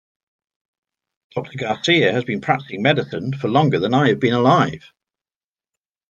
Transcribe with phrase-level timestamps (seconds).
[1.35, 4.91] Doctor Garcia has been practicing medicine for longer than I have been alive.